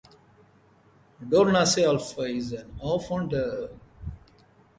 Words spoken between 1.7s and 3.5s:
alfa is an orphan